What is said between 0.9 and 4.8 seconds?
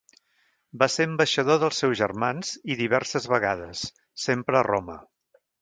ser ambaixador dels seus germans i diverses vegades, sempre a